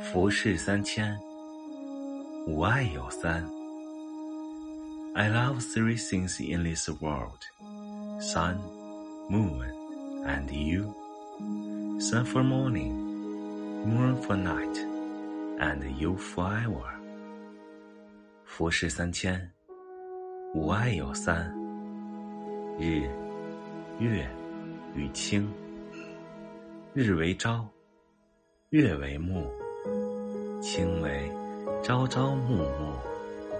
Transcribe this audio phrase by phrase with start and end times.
[0.00, 1.18] 浮世三千，
[2.46, 3.44] 吾爱有三。
[5.14, 7.40] I love three things in this world:
[8.20, 8.58] sun,
[9.28, 9.66] moon,
[10.24, 10.94] and you.
[11.98, 12.92] Sun for morning,
[13.84, 14.78] moon for night,
[15.58, 16.94] and you forever.
[18.44, 19.50] 浮世三千，
[20.54, 21.52] 吾爱有三：
[22.78, 23.08] 日、
[23.98, 24.28] 月
[24.94, 25.48] 与卿。
[26.94, 27.68] 日为朝，
[28.70, 29.46] 月为暮。
[30.61, 31.31] 卿为
[31.81, 33.10] 朝朝暮暮。